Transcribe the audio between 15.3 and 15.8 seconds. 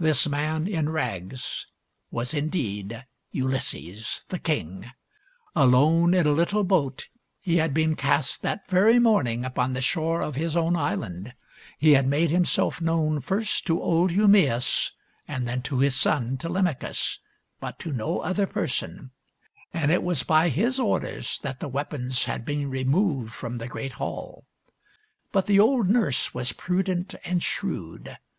PENELOPE'S WEB 1 73 then